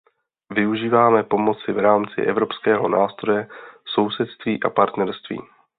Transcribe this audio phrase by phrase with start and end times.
[0.55, 3.47] Využíváme pomoci v rámci evropského nástroje
[3.95, 5.39] sousedství a partnerství.